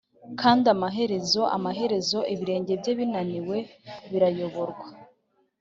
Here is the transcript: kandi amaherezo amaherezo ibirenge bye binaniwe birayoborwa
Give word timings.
kandi 0.41 0.65
amaherezo 0.75 1.41
amaherezo 1.57 2.19
ibirenge 2.33 2.73
bye 2.81 2.93
binaniwe 2.99 3.57
birayoborwa 4.11 4.87